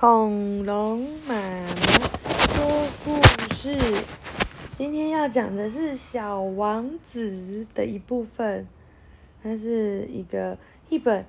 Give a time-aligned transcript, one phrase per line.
[0.00, 1.66] 恐龙妈妈
[2.54, 3.20] 说故
[3.52, 3.76] 事，
[4.72, 7.32] 今天要讲的是《小王子》
[7.74, 8.64] 的一部分。
[9.42, 10.56] 它是一个
[10.88, 11.26] 一本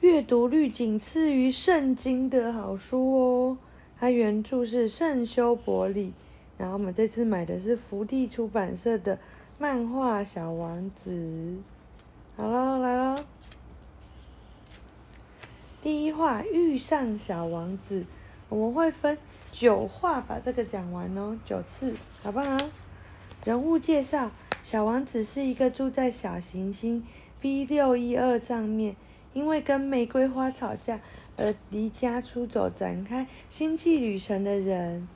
[0.00, 3.58] 阅读率仅次于圣经的好书哦。
[3.98, 6.12] 它原著是圣修伯里，
[6.58, 9.18] 然后我们这次买的是福地出版社的
[9.58, 11.10] 漫画《小王子》。
[12.36, 13.24] 好了，来了。
[15.82, 18.04] 第一话遇上小王子，
[18.50, 19.16] 我们会分
[19.50, 22.58] 九话把这个讲完哦，九次，好不好？
[23.44, 24.30] 人物介绍：
[24.62, 27.02] 小王子是一个住在小行星
[27.40, 28.94] B 六一二上面，
[29.32, 31.00] 因为跟玫瑰花吵架
[31.38, 35.08] 而离家出走，展开星际旅程的人。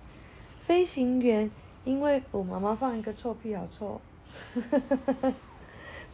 [0.63, 1.51] 飞行员，
[1.85, 4.01] 因为我妈妈放一个臭屁，好臭。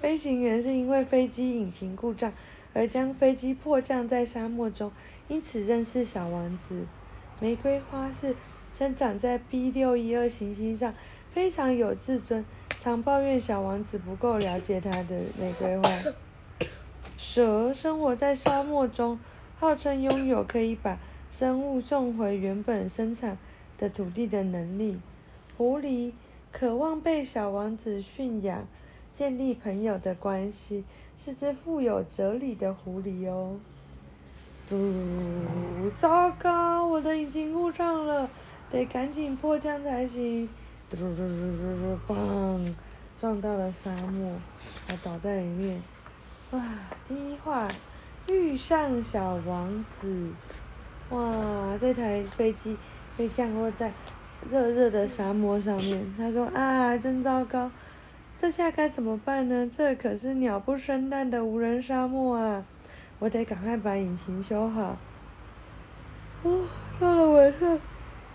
[0.01, 2.33] 飞行员是因为飞机引擎故障。
[2.73, 4.93] 而将飞机迫降在沙漠中，
[5.29, 6.87] 因此认识小王子。
[7.41, 8.37] 玫瑰花是
[8.77, 10.95] 生长在 B 六一二行星上，
[11.33, 12.45] 非常有自尊，
[12.79, 15.83] 常抱怨小王子不够了解他的玫瑰花。
[17.17, 19.19] 蛇生活在沙漠中，
[19.59, 20.99] 号称拥有可以把
[21.31, 23.37] 生物送回原本生产
[23.79, 24.99] 的土地的能力。
[25.57, 26.13] 狐狸
[26.51, 28.67] 渴望被小王子驯养，
[29.15, 30.85] 建立朋友的关系。
[31.23, 33.55] 是只富有哲理的狐狸哦。
[34.67, 38.27] 嘟，糟糕，我的引擎故障了，
[38.71, 40.49] 得赶紧迫降才行。
[40.89, 42.75] 嘟嘟嘟嘟嘟嘟，砰！
[43.21, 44.33] 撞到了沙漠，
[44.89, 45.83] 还倒在里面。
[46.53, 46.65] 哇，
[47.07, 47.69] 第一话
[48.27, 50.31] 遇上小王子。
[51.11, 52.75] 哇，这台飞机
[53.15, 53.93] 被降落在
[54.51, 56.15] 热热的沙漠上面。
[56.17, 57.71] 他说啊，真糟糕。
[58.41, 59.71] 这下该怎么办呢？
[59.71, 62.65] 这可是鸟不生蛋的无人沙漠啊！
[63.19, 64.97] 我得赶快把引擎修好。
[66.43, 66.65] 哦，
[66.99, 67.79] 到了晚上，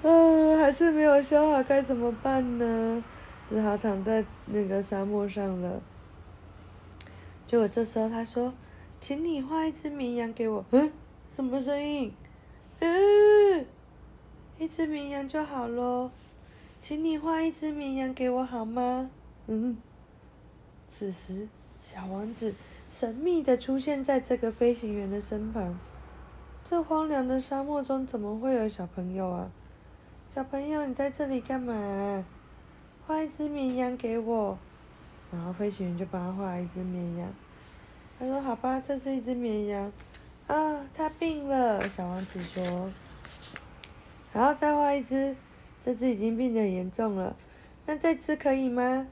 [0.04, 3.04] 嗯，还是没有修好，该怎么办呢？
[3.50, 5.82] 只好躺在那个沙漠上了。
[7.48, 8.54] 结果这时候他说
[9.02, 10.92] ：“请你画一只绵羊给我。”嗯，
[11.36, 12.14] 什么声音？
[12.80, 13.66] 嗯，
[14.60, 16.12] 一只绵羊就好咯。
[16.80, 19.10] 请你画一只绵羊给我好吗？
[19.48, 19.76] 嗯。
[20.98, 21.50] 此时，
[21.84, 22.54] 小王子
[22.90, 25.78] 神秘的出现在这个飞行员的身旁。
[26.64, 29.52] 这荒凉的沙漠中怎么会有小朋友啊？
[30.34, 32.24] 小朋友，你在这里干嘛？
[33.06, 34.58] 画一只绵羊给我。
[35.34, 37.28] 然后飞行员就帮他画一只绵羊。
[38.18, 39.92] 他说：“好吧，这是一只绵羊。”
[40.48, 41.90] 啊，它病了。
[41.90, 42.90] 小王子说
[44.32, 45.36] ：“然后再画一只，
[45.84, 47.36] 这只已经病得严重了。
[47.86, 49.08] 那这只可以吗？”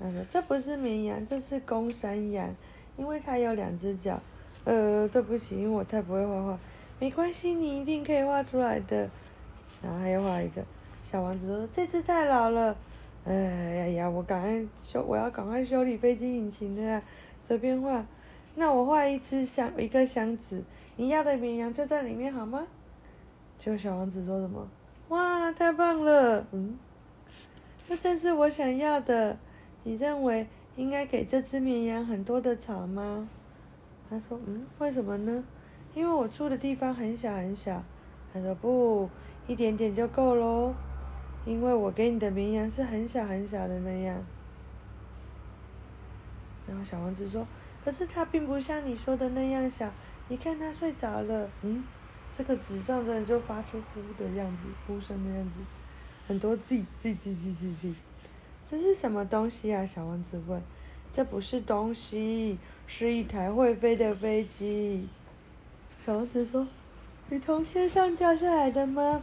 [0.00, 2.54] 他说：“这不是绵羊，这是公山羊，
[2.96, 4.20] 因为它有两只脚。”
[4.64, 6.58] 呃，对不起，因为我太不会画画。
[7.00, 9.08] 没关系，你一定可以画出来的。
[9.82, 10.62] 然后还要画一个
[11.04, 12.76] 小王子说：“这只太老了。”
[13.24, 17.02] 哎呀呀，我赶快修，我要赶快修理飞机引擎的，
[17.46, 18.04] 随便画。
[18.54, 20.62] 那我画一只箱，一个箱子，
[20.96, 22.66] 你要的绵羊就在里面好吗？
[23.58, 24.68] 结果小王子说什么？
[25.08, 26.44] 哇，太棒了！
[26.52, 26.78] 嗯，
[27.88, 29.36] 这正是我想要的。
[29.88, 33.26] 你认为应该给这只绵羊很多的草吗？
[34.10, 35.42] 他说：“嗯，为什么呢？
[35.94, 37.82] 因为我住的地方很小很小。”
[38.30, 39.08] 他说：“不，
[39.46, 40.74] 一点点就够喽。
[41.46, 44.22] 因为我给你的绵羊是很小很小的那样。”
[46.68, 47.46] 然后小王子说
[47.82, 49.90] ：“可是它并不像你说的那样小。
[50.28, 51.48] 你看它睡着了。
[51.62, 51.82] 嗯，
[52.36, 55.52] 这个纸上的就发出呼的样子，呼声的样子，
[56.26, 57.94] 很多字字字字字字。”
[58.70, 59.86] 这是什么东西啊？
[59.86, 60.60] 小王子问。
[61.10, 65.08] 这不是东西，是一台会飞的飞机。
[66.04, 66.68] 小王子说
[67.30, 69.22] ：“你从天上掉下来的吗？”“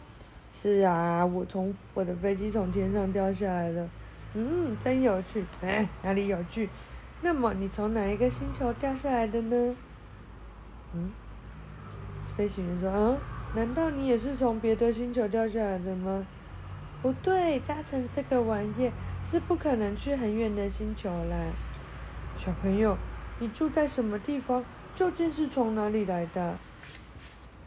[0.51, 3.87] 是啊，我从我的飞机从天上掉下来了。
[4.33, 5.45] ”“嗯，真有趣。
[5.61, 6.67] ”“哎，哪里有趣
[7.21, 9.75] ？”“那么你从哪一个星球掉下来的呢
[10.93, 11.11] ？”“嗯。”
[12.35, 13.17] 飞行员说：“嗯，
[13.55, 16.25] 难道你也是从别的星球掉下来的吗
[17.01, 18.91] ？”“不对，搭乘这个玩意。”
[19.25, 21.41] 是不可能去很远的星球啦，
[22.37, 22.95] 小朋友，
[23.39, 24.63] 你住在什么地方？
[24.95, 26.55] 究竟是从哪里来的？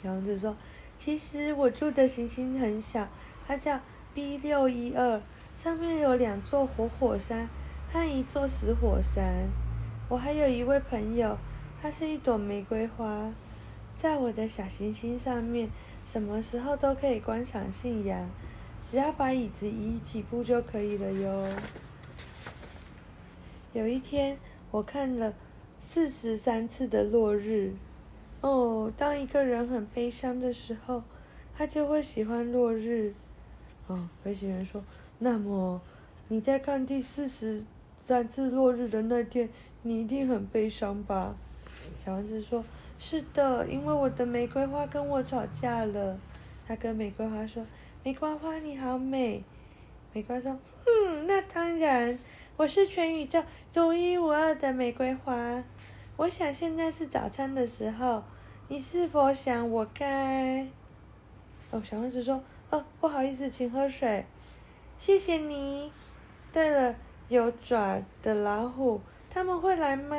[0.01, 0.57] 小王子说
[0.97, 3.09] ：“其实我住的行星很小，
[3.47, 3.81] 它叫
[4.15, 5.21] B 六一二，
[5.57, 7.49] 上面有两座活火山
[7.93, 9.49] 和一座死火山。
[10.09, 11.37] 我还有一位朋友，
[11.83, 13.31] 他是一朵玫瑰花，
[13.99, 15.69] 在我的小行星上面，
[16.07, 18.31] 什么时候都可以观赏夕阳。”
[18.91, 21.47] 只要把椅子移几步就可以了哟。
[23.75, 24.39] 有一天，
[24.71, 25.35] 我看了
[25.79, 27.75] 四十三次的落日。
[28.41, 31.03] 哦，当一个人很悲伤的时候，
[31.57, 33.13] 他就会喜欢落日。
[33.89, 34.83] 哦，飞行员说
[35.19, 35.81] ：“那么
[36.29, 37.63] 你在看第四十
[38.07, 39.49] 三次落日的那天，
[39.83, 41.35] 你一定很悲伤吧？”
[42.05, 42.65] 小王子说
[42.99, 46.19] ：“是的，因为我的玫瑰花跟我吵架了。”
[46.67, 47.65] 他跟玫瑰花说
[48.09, 49.45] ：“玫瑰花你好美。”
[50.15, 50.59] 玫瑰说
[50.89, 52.19] ：“嗯，那当然，
[52.57, 55.63] 我是全宇宙独一无二的玫瑰花。
[56.17, 58.23] 我想现在是早餐的时候。”
[58.69, 60.67] 你是否想我该？
[61.71, 64.25] 哦，小王子说：“哦，不好意思，请喝水，
[64.99, 65.93] 谢谢你。
[66.51, 66.95] 对了，
[67.29, 70.17] 有爪的老虎，他们会来吗？”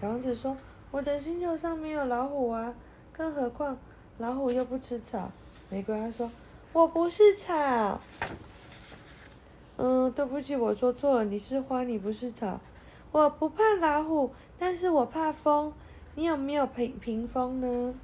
[0.00, 0.56] 小王子说
[0.92, 2.72] ：“我的星球上没有老虎啊，
[3.12, 3.76] 更何况
[4.18, 5.32] 老虎又不吃草。”
[5.68, 6.30] 玫瑰花说
[6.72, 8.00] ：“我不是草。”
[9.76, 12.60] 嗯，对不起，我说错了，你是花，你不是草。
[13.12, 15.72] 我不怕老虎，但是我怕风。
[16.14, 17.94] 你有没有屏屏风呢？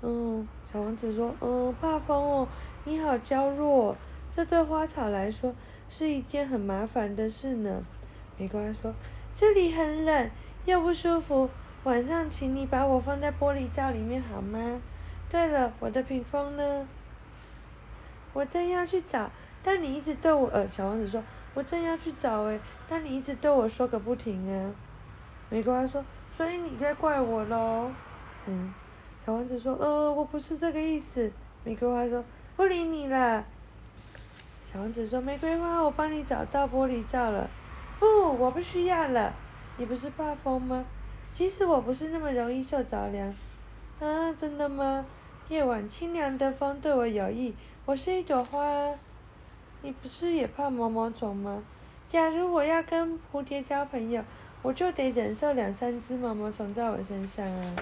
[0.00, 2.48] 嗯，小王子说，嗯，怕风哦。
[2.84, 3.94] 你好娇弱，
[4.32, 5.52] 这对花草来说
[5.90, 7.82] 是一件很麻烦的事呢。
[8.38, 8.94] 玫瑰花说，
[9.34, 10.30] 这里很冷
[10.64, 11.50] 又不舒服，
[11.84, 14.80] 晚上请你把我放在玻璃罩里面好吗？
[15.28, 16.88] 对了，我的屏风呢？
[18.36, 19.30] 我正要去找，
[19.62, 20.46] 但你一直对我……
[20.48, 21.22] 呃，小王子说，
[21.54, 24.74] 我正要去找诶，但你一直对我说个不停啊。
[25.48, 26.04] 玫瑰花说。
[26.36, 27.90] 所以你该怪我喽，
[28.44, 28.74] 嗯，
[29.24, 31.32] 小王子说，呃，我不是这个意思。
[31.64, 32.22] 玫瑰花说，
[32.56, 33.42] 不理你了。
[34.70, 37.48] 小王子说，玫瑰花，我帮你找到玻璃罩了。
[37.98, 38.06] 不，
[38.38, 39.32] 我不需要了。
[39.78, 40.84] 你不是怕风吗？
[41.32, 43.34] 其实我不是那么容易受着凉。
[43.98, 45.06] 啊，真的吗？
[45.48, 47.54] 夜晚清凉的风对我有益。
[47.86, 48.92] 我是一朵花。
[49.82, 51.62] 你不是也怕毛毛虫吗？
[52.08, 54.22] 假如我要跟蝴蝶交朋友。
[54.62, 57.76] 我就得忍受两三只毛毛虫在我身上啊！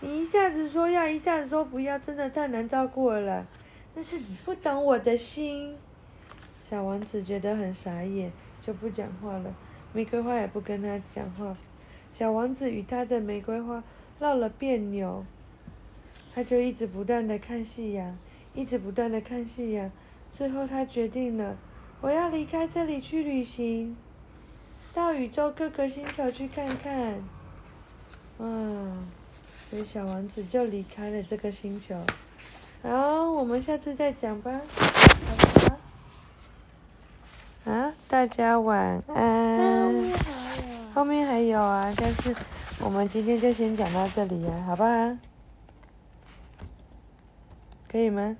[0.00, 3.46] 你一下子说要，一下子说不要，真的太难照顾了。
[3.94, 5.74] 那是你不懂我的心。
[6.68, 8.30] 小王子觉得很傻眼，
[8.60, 9.54] 就不讲话了。
[9.94, 11.56] 玫瑰花也不跟他讲话。
[12.12, 13.82] 小王子与他的玫瑰花
[14.18, 15.24] 闹了别扭，
[16.34, 18.16] 他就一直不断的看夕阳，
[18.54, 19.90] 一直不断的看夕阳。
[20.32, 21.56] 最后他决定了，
[22.00, 23.96] 我要离开这里去旅行。
[24.92, 27.14] 到宇宙各个星球去看看，
[28.38, 28.46] 哇！
[29.68, 31.96] 所以小王子就离开了这个星球。
[32.82, 34.60] 好，我们下次再讲吧。
[37.64, 39.94] 好啊，大家晚安。
[40.92, 42.34] 后面还有啊，但是
[42.80, 45.16] 我们今天就先讲到这里呀，好不好？
[47.90, 48.36] 可以吗？